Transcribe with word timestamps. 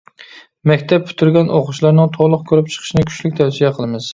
مەكتەپ 0.71 1.03
پۈتتۈرگەن 1.09 1.51
ئوقۇغۇچىلارنىڭ 1.53 2.11
تولۇق 2.17 2.43
كۆرۈپ 2.53 2.73
چىقىشىنى 2.77 3.07
كۈچلۈك 3.11 3.41
تەۋسىيە 3.43 3.75
قىلىمىز! 3.79 4.09